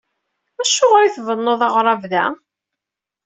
[0.61, 2.25] Acuɣer i tbennuḍ aɣrab da?